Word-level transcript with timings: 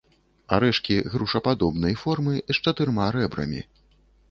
Арэшкі 0.55 0.95
грушападобнай 1.15 1.95
формы, 2.05 2.33
з 2.55 2.59
чатырма 2.63 3.05
рэбрамі. 3.19 3.61